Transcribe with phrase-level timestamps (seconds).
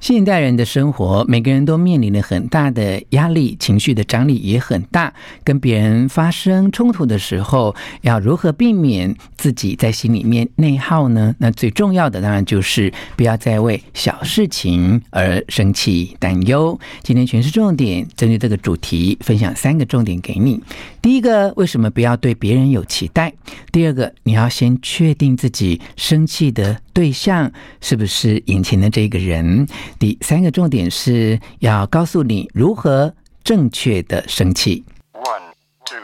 [0.00, 5.12] 现代人的生活，每个人都面临了很大的压力，情绪的张力也很大。
[5.44, 11.34] 跟别人发生冲突的时候，要如何避免自己在心里面内耗呢？
[11.38, 16.80] 那最重要的当然就是不要再为小事情而生气、担忧。
[17.02, 20.58] 今天全是重点针对这个主题，分享三个重点给你。
[21.02, 23.34] 第一个，为什么不要对别人有期待？
[23.70, 29.66] 第二个，你要先确定自己生气的对象是不是眼前的这个人。
[29.98, 34.84] 第三个重点是要告诉你如何正确的生气。
[35.12, 35.52] One,
[35.84, 35.98] two,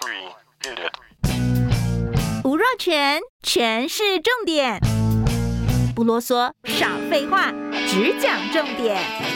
[0.00, 0.30] three,
[0.62, 2.44] hit it.
[2.44, 4.80] 吴若全，全是重点，
[5.94, 7.52] 不啰嗦，少废话，
[7.86, 9.29] 只讲重点。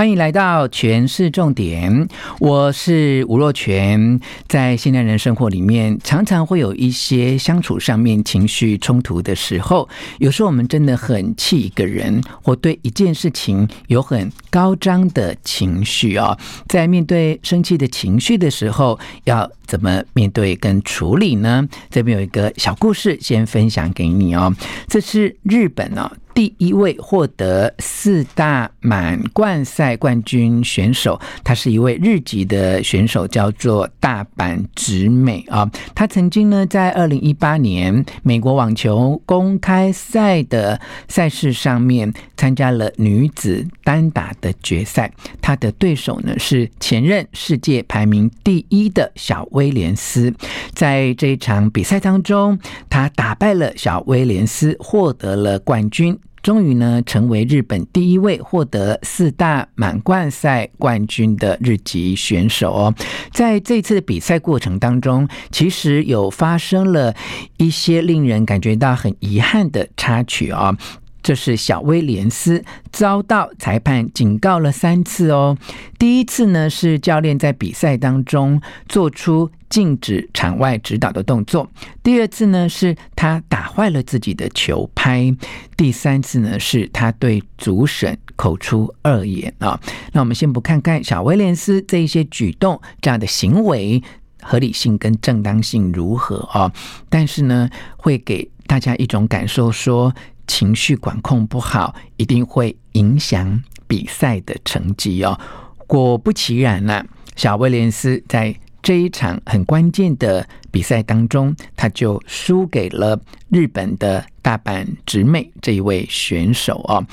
[0.00, 4.18] 欢迎来到全市重点，我是吴若全。
[4.48, 9.86] 在现代人生活里面，常常会有一些相处上面情绪冲突的时候，
[10.18, 16.34] 有时候我们真的很气一个人，或对一件事情有很高涨的情绪哦。
[16.66, 21.64] 在面对生气的情绪的时候，要怎么面对跟处理呢？
[21.90, 24.52] 这边有一个小故事，先分享给你哦。
[24.88, 26.10] 这是日本哦。
[26.32, 35.68] 第一位获得四大满贯赛冠军选手，他是一位日籍的选手，叫做大阪直美啊。
[35.92, 50.32] 他曾经呢在二零一八年美国网球公开赛的赛事上面参加了女子单打的决赛，他的对手呢是前任世界排名第一的小威威廉斯。
[50.72, 56.18] 在这一场比赛当中，他打败了小威廉斯，获得了冠军。
[56.42, 62.94] 终于呢，成为日本第一位获得四大满贯赛冠军的日籍选手哦。
[63.30, 67.14] 在这次的比赛过程当中，其实有发生了
[67.58, 70.74] 一些令人感觉到很遗憾的插曲哦。
[71.22, 75.56] 这是小威廉斯遭到裁判警告了三次哦。
[75.98, 81.64] 第一次呢，是教练在比赛当中做出禁止场外指导的动作；
[82.02, 85.32] 第二次呢，是他打坏了自己的球拍；
[85.76, 89.78] 第三次呢，是他对主审口出恶言啊。
[90.12, 94.02] 那我们先不看看小威廉斯这一些举动，这样的行为
[94.42, 96.72] 合理性跟正当性如何啊？
[97.08, 100.14] 但是呢，会给大家一种感受说。
[100.46, 105.38] 情绪管控不好，一定会影响比赛的成绩哦。
[105.86, 107.04] 果不其然呢，
[107.36, 113.20] 小威廉斯在这一场很关键的比赛当中，他就输给了
[113.50, 117.04] 日本的大阪直美这一位选手哦。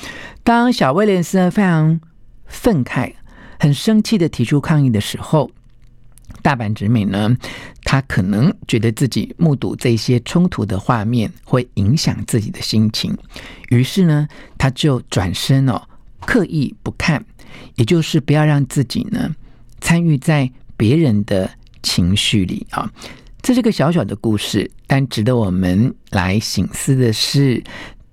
[0.43, 1.99] 当小威廉斯非常
[2.45, 3.13] 愤慨、
[3.59, 5.51] 很生气的提出抗议的时候，
[6.41, 7.35] 大阪直美呢，
[7.89, 13.17] 他可能觉得自己目睹这些冲突的画面会影响自己的心情，
[13.69, 14.27] 于是呢，
[14.57, 15.81] 他就转身哦，
[16.19, 17.25] 刻意不看，
[17.75, 19.33] 也就是不要让自己呢
[19.79, 21.49] 参与在别人的
[21.81, 22.91] 情绪里啊。
[23.41, 27.63] 这是个小小的故事，但值得我们来省思的是，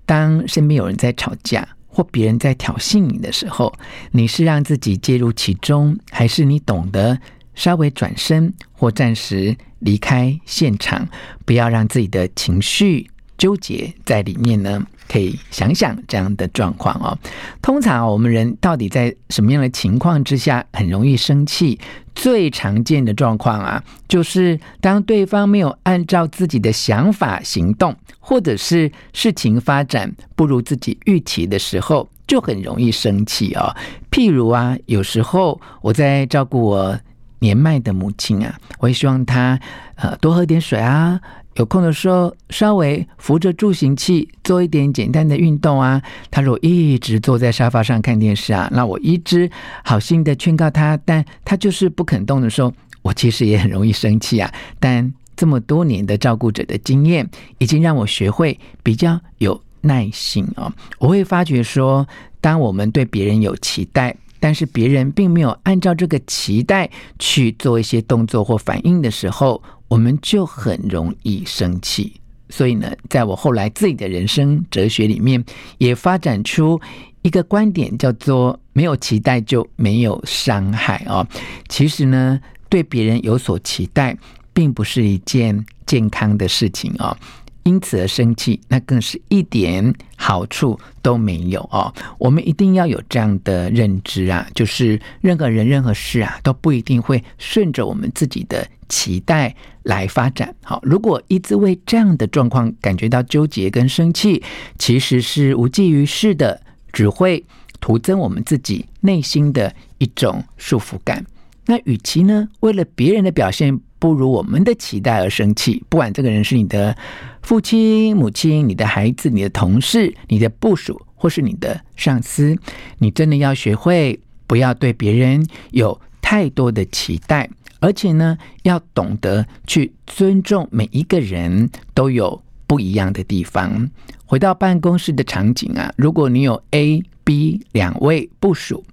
[0.05, 3.73] 当身边有人在吵架或别人在挑衅你的时候，
[4.11, 7.19] 你是让自己介入其中，还是你懂得？
[7.55, 11.07] 稍微转身或暂时离开现场，
[11.45, 14.85] 不要让自己的情绪纠结在里面呢。
[15.07, 17.15] 可以想想这样的状况哦。
[17.61, 21.79] 通常我们人到底在什么样的情况之下很容易生气？
[22.15, 33.75] 最常见的状况啊，就是当对方没有按照自己的想法行动，或者是事情发展不如自己预期的时候，就很容易生气哦。
[34.09, 36.99] 譬如啊，有时候我在照顾我。
[37.45, 39.59] 年迈的母亲啊，我也希望她
[39.97, 41.19] 呃多喝点水啊，
[41.57, 46.01] 有空的时候稍微扶着助行器做一点简单的运动啊。
[46.31, 49.47] 她如果一直坐在沙发上看电视啊，那我一直
[49.83, 54.51] 好心的劝告她，但她就是不肯动的时候，我其实也很容易生气啊。
[54.79, 60.73] 但这么多年的照顾者的经验，已经让我学会比较有耐心哦。
[60.97, 62.07] 我会发觉说，
[62.41, 64.15] 当我们对别人有期待。
[64.45, 66.87] 但是别人并没有按照这个期待
[67.17, 72.13] 去做一些动作或反应的时候，我们就很容易生气。
[72.47, 75.43] 所以呢，在我后来自己的人生哲学里面，
[75.79, 76.79] 也发展出
[77.23, 81.25] 一个观点，叫做“没有期待就没有伤害”哦。
[81.67, 82.39] 其实呢，
[82.69, 84.15] 对别人有所期待，
[84.53, 87.17] 并不是一件健康的事情哦。
[87.65, 91.91] 因此而生气，那更是一点好处都没有哦。
[92.19, 100.53] 我们一定要有这样的认知啊，就是任何人、任何事啊，都不一定会顺着我们自己的期待来发展。
[100.63, 104.43] 好，如果一直为这样的状况感觉到纠结跟生气，
[104.77, 106.61] 其实是无济于事的，
[106.93, 107.43] 只会
[107.79, 111.25] 徒增我们自己内心的一种束缚感。
[111.67, 116.95] 那与其呢，为了别人的表现不如我们的期待而生气，不管这个人是你的
[117.41, 122.55] 父亲、母亲、你的孩子、你的同事、你的部属，或是你的上司，
[122.99, 133.89] 你真的要学会不要对别人有太多的期待，而且呢，要懂得去尊重每一个人都有不一样的地方。
[134.27, 138.83] 回到办公室的场景啊，如果你有 A、B 两位部署。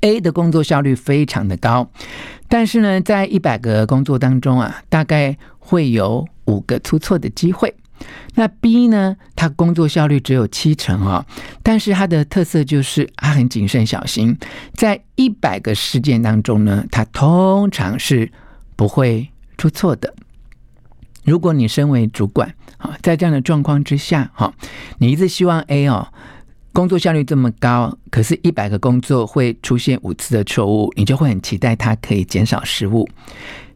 [0.00, 1.90] A 的工作效率非常的高，
[2.48, 7.74] 但是呢，在一百个工作当中啊，大概会有五个出错的机会。
[8.36, 11.26] 那 B 呢，他工作效率只有七成哦，
[11.64, 14.38] 但是他的特色就是他很谨慎小心，
[14.74, 18.30] 在一百个事件当中呢，他通常是
[18.76, 20.14] 不会出错的。
[21.24, 24.54] 如果你身为主管啊，在这样的状况之下哈，
[24.98, 26.08] 你一直希望 A 哦。
[26.72, 33.08] 工作效率这么高，可是，一百个工作会出现五次的错误，你就会很期待它可以减少失误。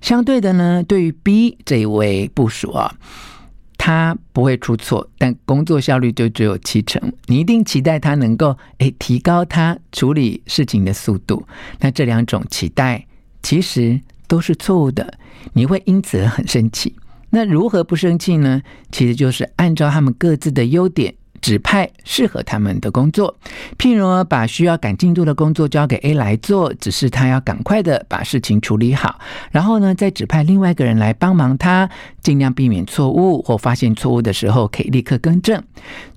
[0.01, 2.95] 相对的呢，对于 B 这一位部属啊，
[3.77, 11.45] 他不会出错，但工作效率就只有七成，你一定期待他能够诶提高他处理事情的速度。
[11.81, 13.05] 那这两种期待
[13.43, 15.19] 其实都是错误的，
[15.55, 16.95] 你会因此很生气。
[17.31, 18.63] 那如何不生气呢？
[18.93, 21.15] 其实就是按照他们各自的优点。
[21.43, 23.37] 指派适合他们的工作，
[23.77, 29.19] 譬如把需要赶进度的工作交给 A 来做，只是他要赶快的把事情处理好，
[29.51, 31.91] 然后呢，再指派另外一个人来帮忙他，
[32.23, 35.63] 尽量避免错误或发现错误的时候可以立刻更正。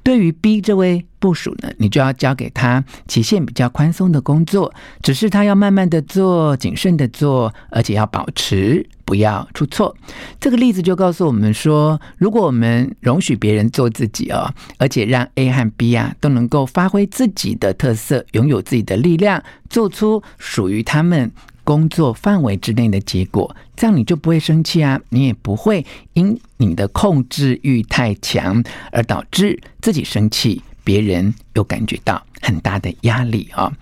[0.06, 4.72] 对于 B 这位部属呢，你就要交给他期限比较宽松的工作，
[5.02, 9.98] 只是他要慢慢的做，谨慎的做，而且要保持不要出错。
[10.40, 21.32] 这个例子就告诉我们说，如果我们容许别人做自己哦，而且让 A 和 B 啊都能够发挥自己的特色，拥有自己的力量，做出属于他们。
[21.66, 25.84] 工作范围之内的结果，这样你就不会生气啊，你也不会
[26.14, 33.74] 因你的控制欲太强而导致自己生气，别人又感觉到很大的压力啊。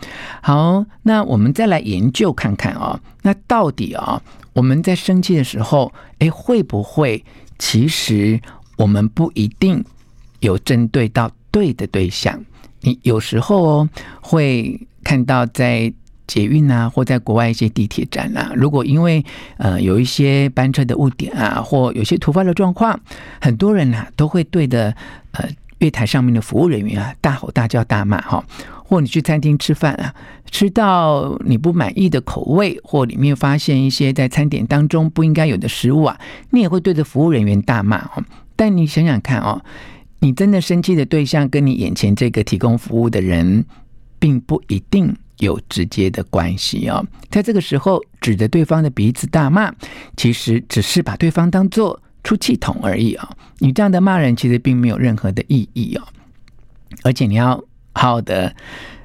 [0.42, 4.22] 好，那我们再来研究看看啊，那到底啊，
[4.54, 7.24] 我们在生气的时候，诶，会不会
[7.60, 8.40] 其实
[8.78, 9.84] 我们不一定
[10.40, 12.44] 有针对到对的对象？
[12.80, 13.90] 你有时候哦，
[14.22, 15.94] 会看到在。
[16.34, 19.24] 捷运啊，或在国外一些地铁站啊，如果因为
[19.58, 23.00] 呃有一些班车的误点啊，或有些突发的状况，
[23.40, 24.96] 很多人啊都会对着
[25.34, 25.48] 呃
[25.78, 28.44] 月台上面的服务人员啊大吼大叫大骂哈。
[28.84, 30.14] 或你去餐厅吃饭啊，
[30.50, 36.20] 吃到你不满意的口味，或里面发现一些在餐点当中不应该有的食物啊，
[36.50, 38.24] 你也会对着服务人员大骂哦。
[38.56, 39.62] 但你想想看哦，
[40.20, 43.66] 你真的生气的对象跟你眼前这个提供服务的人，
[44.20, 45.16] 并不一定。
[45.40, 49.74] 有直接的关系哦，在这个时候指着对方的鼻子大骂，
[50.16, 53.30] 其实只是把对方当做出气筒而已哦。
[53.60, 56.04] 你这样的骂人，其实并没有任何的意义哦。
[57.02, 57.56] 而且你要
[57.94, 58.56] 好好的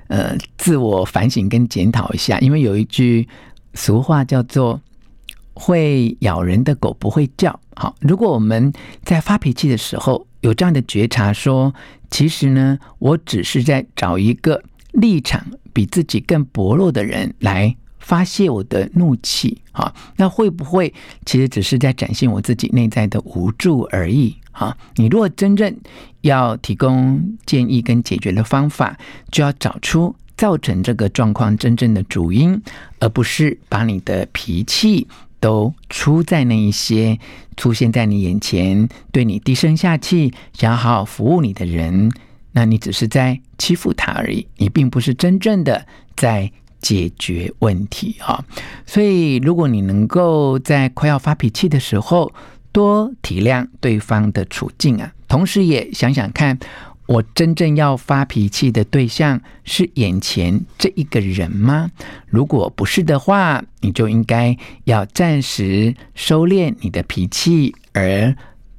[0.08, 3.26] 呃自我反省跟检讨一下，因为有一句
[3.74, 4.80] 俗话叫做
[5.54, 7.58] “会咬人的狗不会叫”。
[7.74, 11.74] 好，如果我们在发脾气的时候有这样的觉察，说
[12.10, 15.44] 其实呢，我只是在找一个立场。
[15.72, 20.92] 比自己更薄弱的人来发泄我的怒气，哈，那会不会
[21.26, 24.34] 其实只是在展现我自己内在的无助而已？
[24.52, 25.76] 哈，你如果真正
[26.22, 28.98] 要提供建议跟解决的方法，
[29.30, 32.60] 就要找出造成这个状况真正的主因，
[33.00, 35.06] 而不是把你的脾气
[35.38, 37.18] 都出在那一些
[37.56, 42.10] 出现在你眼前，对你低声下气，想好好服务你的人。
[42.58, 45.86] 那你只是在欺负他而已，你并不是真正的
[46.16, 46.50] 在
[46.82, 48.44] 解决问题啊！
[48.84, 52.34] 所以，如果你能够在快要发脾气的时候
[52.72, 56.58] 多体谅对方的处境啊，同时也想想看，
[57.06, 61.88] 我真正要发脾气的对象是眼前这一个人吗？
[62.26, 68.34] 如果不是的话，你就应该要暂时收敛你的脾气，而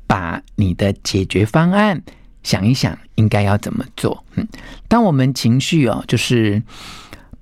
[0.05, 2.03] 把你的解决方案
[2.43, 4.24] 想一想，应该要怎么做。
[4.36, 4.48] 嗯，
[4.88, 6.62] 当我们情绪哦，就是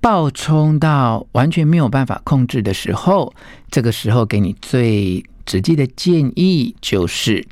[0.00, 3.32] 暴冲到完全没有办法控制的时候，
[3.70, 7.46] 这个时候给你最直接的建议就是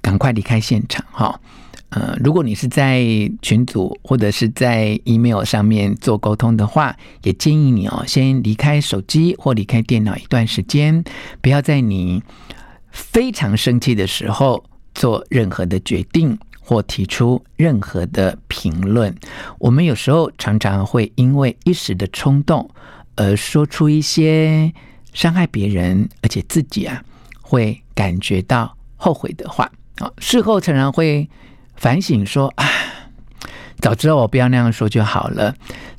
[0.00, 1.40] 赶快离开现场哈。
[1.90, 3.02] 呃，如果你是在
[3.42, 11.02] 群组或者是在 email 上面做沟通的话，也建议你哦，先离开手机或离开电脑一段时间，
[11.40, 12.22] 不要在你
[12.92, 14.64] 非常生气的时候
[14.94, 16.38] 做任何的决定
[16.70, 19.12] 或提出任何的评论。
[19.58, 22.70] 我们有时候常常会因为一时的冲动
[23.16, 24.72] 而说出一些
[25.12, 27.02] 伤害别人，而且自己啊
[27.40, 31.28] 会感觉到后悔的话啊，事后常常会。
[31.74, 32.68] 反省说：“啊，
[33.78, 35.54] 早知道我不要那样说就好了。”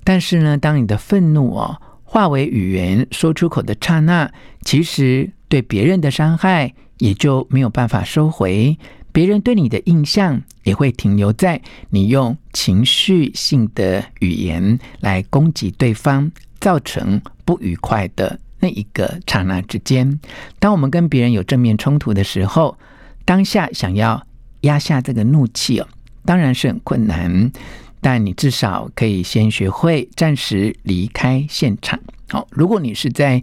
[0.06, 8.78] 但是呢，当你的愤怒哦化为语言说出口的刹那，其实对别人的伤害也就没有办法收回，
[9.12, 20.20] 别人对你的印象也会停留在你用情绪性的语言来攻击对方，造成不愉快的那一个刹那之间。
[20.60, 22.78] 当我们跟别人有正面冲突的时候，
[23.26, 24.26] 当下想要。
[24.62, 25.88] 压下这个怒气哦，
[26.24, 27.52] 当然是很困难，
[28.00, 32.00] 但你至少可以先学会暂时离开现场。
[32.30, 33.42] 好，如果你是在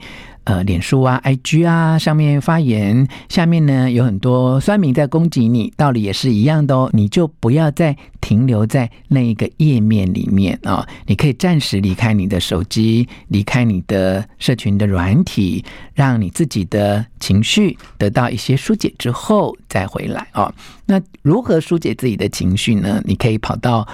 [0.49, 15.63] 呃脸书啊、IG 啊上面发言，下面呢有很多酸民在攻击你，道理也是一样的哦，你就不要再停留在那一个页面里面啊、哦，你可以暂时离开你的手机，离开你的社群的软体，
[15.93, 20.51] 让你自己的情绪得到一些疏解之后再回来哦。
[20.87, 23.03] 那如何疏解自己的情绪呢？
[23.05, 23.87] 你可以跑到。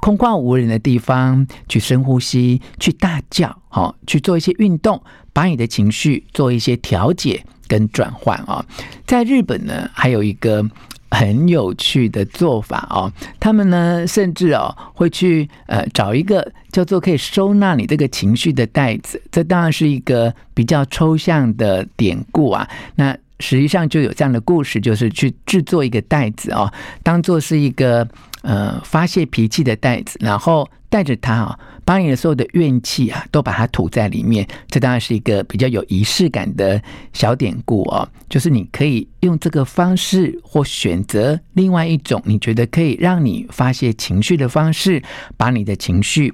[0.00, 5.02] 空旷无人的地方，去深呼吸，去大叫，好，去做一些运动，
[5.32, 8.64] 把你的情绪做一些调节跟转换啊。
[9.06, 10.64] 在日本呢，还有一个
[11.10, 22.68] 很有趣的做法哦，他们呢甚至哦会去呃找一个叫做可以收纳你这个情绪的袋子，这当然是一个比较抽象的典故啊。
[22.94, 28.06] 那实际上就有这样的故事，就是去制作一个袋子哦，当做是一个。
[28.42, 34.48] 呃，发泄脾气的袋子，然后带着它啊，把你的所有的怨气啊，都把它吐在里面。
[34.66, 36.82] 这当然是一个比较有仪式感的
[37.12, 38.08] 小典故哦。
[38.30, 45.02] 就是你可以用这个方式，或选择另外一种你觉得可以让你发泄情绪的方式，
[45.36, 46.32] 把你的情绪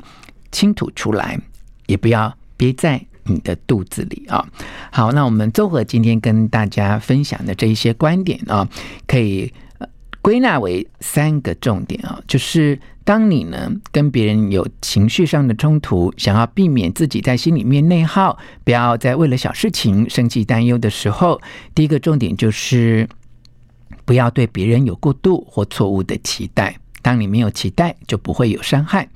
[0.52, 1.36] 倾吐出来，
[1.86, 4.46] 也不要憋在你的肚子里啊。
[4.90, 8.68] 好，那我们综合今天跟大家分享的这一些观点啊，
[9.06, 9.52] 可以。
[10.22, 21.40] 归纳为三个重点啊，就是当你呢跟别人有情绪上的冲突，想要避免自己在心里面内耗，不要再为了小事情生气担忧的时候，
[21.76, 23.08] 第一个重点就是
[24.04, 26.76] 不要对别人有过度或错误的期待。
[27.02, 29.08] 当你没有期待，就不会有伤害。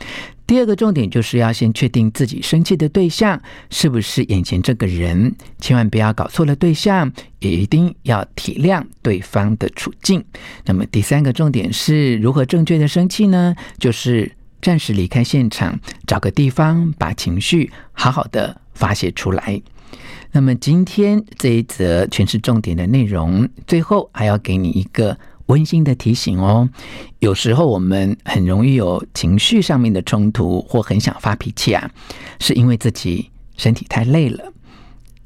[0.50, 3.40] 第二个重点就是要先确定自己生气的对象
[3.71, 10.25] 是不是眼前这个人，千万不要搞错了对象，也一定要体谅对方的处境。
[10.64, 13.54] 那么第三个重点是如何正确的生气呢？
[13.78, 19.62] 就是暂时离开现场，找个地方把情绪好好的发泄出来。
[20.33, 25.16] 那么今天这一则全是重点的内容，最后还要给你一个。
[25.50, 26.69] 温馨的提醒哦，
[27.19, 31.90] 有时候我们很容易有情绪上面的冲突，或很想发脾气啊，
[32.38, 34.52] 是因为自己身体太累了。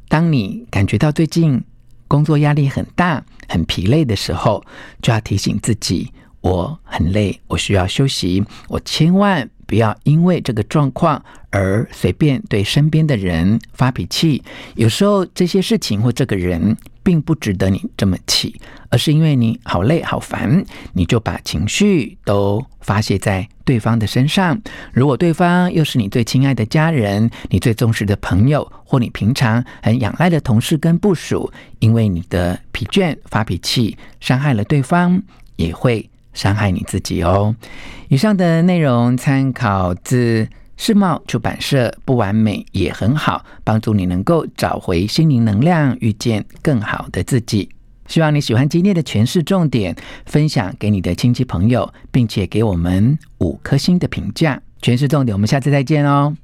[0.08, 1.62] 当你感觉到最近
[2.08, 4.64] 工作压力很大、很疲累的时候，
[5.02, 8.42] 就要提醒自己：我很累，我需要休息。
[8.68, 14.42] 我千万不要因为这个状况而随便对身边的人发脾气。
[14.75, 16.76] 有时候这些事情或这个人。
[17.04, 24.59] 并不值得你这么气，而是因为你好累好烦，你就把情绪都发泄在对方的身上。
[24.90, 35.23] 如果对方又是你最亲爱的家人、你最重视的朋友，或你平常很仰赖的同事跟部属，因为你的疲倦发脾气，伤害了对方，
[35.56, 37.56] 也会伤害你自己哦。
[38.08, 40.46] 以上的内容参考自。
[40.76, 47.68] 世茂出版社，不完美也很好，帮助你能够找回心灵能量，遇见更好的自己。
[48.08, 49.94] 希望你喜欢今天的诠释重点，
[50.26, 54.60] 分享给你的亲戚朋友，并且给我们五颗星的评价。
[54.82, 56.36] 诠释重点，我们下次再见哦。